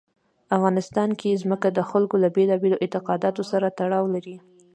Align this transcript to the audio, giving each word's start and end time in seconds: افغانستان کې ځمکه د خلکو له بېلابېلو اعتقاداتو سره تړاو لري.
افغانستان 0.57 1.09
کې 1.19 1.39
ځمکه 1.43 1.67
د 1.73 1.79
خلکو 1.89 2.15
له 2.23 2.29
بېلابېلو 2.35 2.81
اعتقاداتو 2.83 3.41
سره 3.51 3.73
تړاو 3.79 4.05
لري. 4.15 4.35